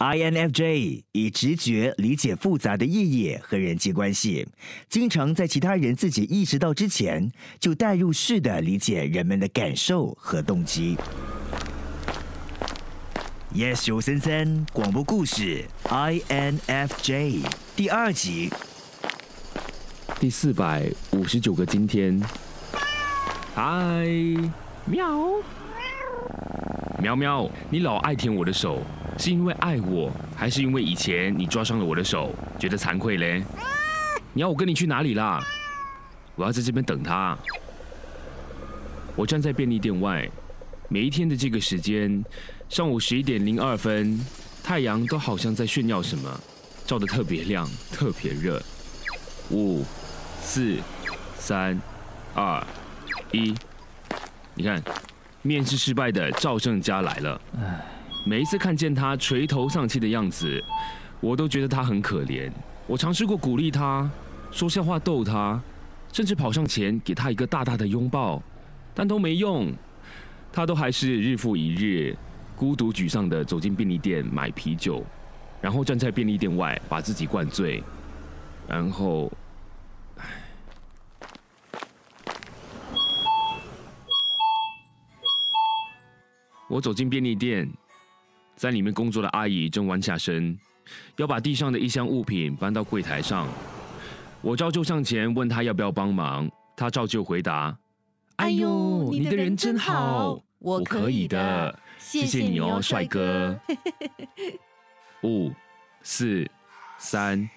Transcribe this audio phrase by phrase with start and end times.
[0.00, 4.48] INFJ 以直觉理解复杂的意义和人际关系，
[4.88, 10.96] 经常在其他人自己意识到之前，就代入式的理解人们的感受和动机。
[13.54, 17.42] Yes，九三三广播故事 INFJ
[17.76, 18.48] 第二集，
[20.18, 22.18] 第四百五十九个今天。
[23.54, 24.06] 嗨，
[24.86, 25.34] 喵，
[27.00, 28.82] 喵喵，你老爱舔我的手。
[29.18, 33.42] 是因为爱我，还是因为以前你抓伤了我的手，觉得惭愧嘞？
[34.32, 35.42] 你要我跟你去哪里啦？
[36.36, 37.36] 我要在这边等他。
[39.16, 40.26] 我站在便利店外，
[40.88, 42.24] 每一天的这个时间，
[42.68, 44.18] 上午十一点零二分，
[44.62, 46.40] 太阳都好像在炫耀什么，
[46.86, 48.62] 照得特别亮，特别热。
[49.50, 49.84] 五、
[50.40, 50.76] 四、
[51.36, 51.78] 三、
[52.34, 52.64] 二、
[53.32, 53.54] 一，
[54.54, 54.82] 你看，
[55.42, 57.40] 面试失败的赵胜家来了。
[58.26, 60.62] 每一次看见他垂头丧气的样子，
[61.20, 62.50] 我都觉得他很可怜。
[62.86, 64.10] 我尝试过鼓励他，
[64.50, 65.60] 说笑话逗他，
[66.12, 68.42] 甚至跑上前给他一个大大的拥抱，
[68.94, 69.72] 但都没用。
[70.52, 72.14] 他都还是日复一日，
[72.56, 75.02] 孤独沮丧的走进便利店买啤酒，
[75.62, 77.82] 然后站在便利店外把自己灌醉，
[78.68, 79.32] 然后，
[86.70, 87.68] 我走进便利店。
[88.54, 90.58] 在里面工作的阿姨正弯下身，
[91.16, 93.48] 要把地上的一箱物品搬到柜台上。
[94.42, 97.74] 我照旧上前问她要不要帮忙，她照旧回答
[98.36, 103.58] ：“哎呦，你的人真好，我可以的，谢谢你哦，帅哥。”
[105.24, 105.50] 五、
[106.02, 106.46] 四、
[106.98, 107.48] 三、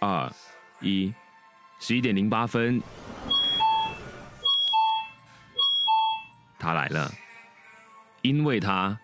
[0.00, 0.32] 二、
[0.80, 1.14] 一，
[1.78, 2.82] 十一点零八分，
[6.58, 7.12] 他来了，
[8.22, 8.98] 因为他。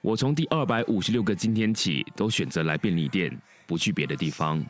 [0.00, 4.64] 我从第二百五十六个今天起，都选择来便利店，不去别的地方。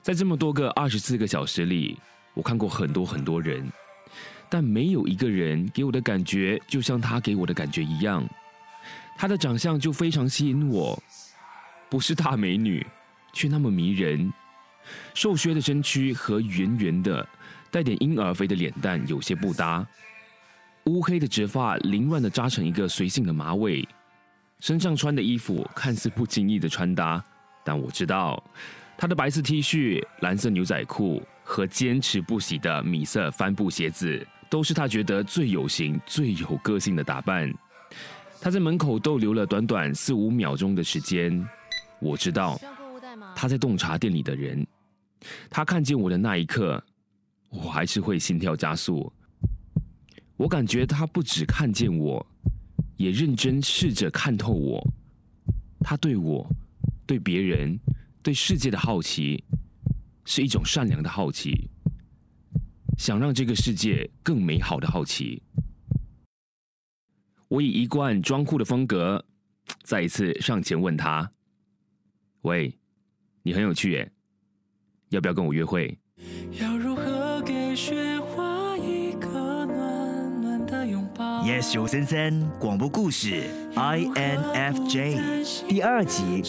[0.00, 1.98] 在这么多个二十四个小时里，
[2.32, 3.70] 我看过很多很多人，
[4.48, 8.26] 但没有一个人给我的感觉就像他给我的感觉一样。
[9.18, 11.00] 他的长相就非常吸引我，
[11.90, 12.84] 不是大美女，
[13.32, 14.32] 却那么迷人。
[15.14, 17.26] 瘦削的身躯和圆圆的、
[17.70, 19.86] 带点婴儿肥的脸蛋有些不搭，
[20.86, 23.86] 乌黑的直发凌乱的扎成一个随性的马尾。
[24.60, 27.22] 身上穿的衣服看似不经意的穿搭，
[27.64, 28.42] 但我知道，
[28.96, 37.52] 他的白色 T 恤、蓝色牛仔裤和坚持不洗的米色帆布鞋子，都是他觉得最有型、最有个性的打扮。
[38.40, 41.46] 他在门口逗留了短短四五秒钟的时间，
[42.00, 42.58] 我知道
[43.34, 44.66] 他在洞察店里的人。
[45.50, 46.82] 他看见我的那一刻，
[47.50, 49.12] 我还是会心跳加速。
[50.36, 52.26] 我感觉他不只看见我。
[52.96, 54.82] 也认真试着看透我，
[55.80, 56.50] 他对我、
[57.04, 57.78] 对别人、
[58.22, 59.44] 对世界的好奇，
[60.24, 61.68] 是一种善良的好奇，
[62.96, 65.42] 想让这个世界更美好的好奇。
[67.48, 69.22] 我以一贯装酷的风格，
[69.82, 71.30] 再一次上前问他
[72.48, 72.78] ：“喂，
[73.42, 74.10] 你很有趣耶，
[75.10, 75.98] 要不要跟我约会
[81.56, 83.44] ？”Yes，九三三广播故事
[83.74, 85.18] INFJ
[85.66, 86.42] 第二集，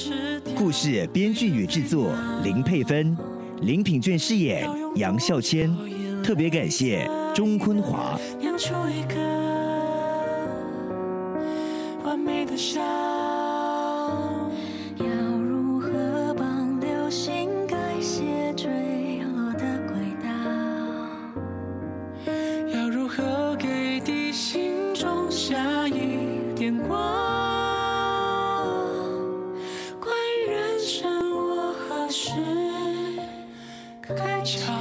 [0.54, 2.12] 故事编剧与制作
[2.44, 3.16] 林佩芬，
[3.62, 5.74] 林品卷饰演杨孝谦，
[6.22, 8.20] 特别感谢钟坤华。
[12.04, 12.82] 完美的夏
[26.68, 26.98] 牵挂。
[30.02, 32.30] 关于人生，我何时
[34.02, 34.77] 开窍？